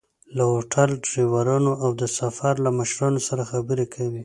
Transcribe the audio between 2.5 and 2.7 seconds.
له